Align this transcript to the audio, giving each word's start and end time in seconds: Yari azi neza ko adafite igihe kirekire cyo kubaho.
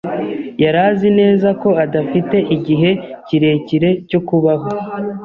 Yari 0.63 0.79
azi 0.89 1.09
neza 1.19 1.47
ko 1.61 1.69
adafite 1.83 2.37
igihe 2.55 2.89
kirekire 3.27 3.89
cyo 4.09 4.19
kubaho. 4.27 4.67